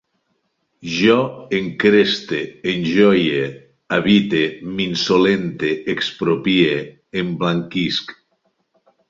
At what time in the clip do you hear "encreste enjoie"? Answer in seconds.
1.57-3.43